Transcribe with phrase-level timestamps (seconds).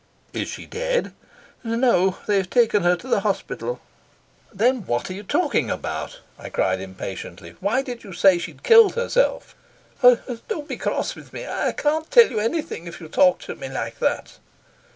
[0.33, 1.13] "Is she dead?"
[1.63, 3.79] "No; they've taken her to the hospital."
[4.51, 7.55] "Then what are you talking about?" I cried impatiently.
[7.59, 9.53] "Why did you say she'd killed herself?"
[10.01, 11.45] "Don't be cross with me.
[11.45, 14.39] I can't tell you anything if you talk to me like that."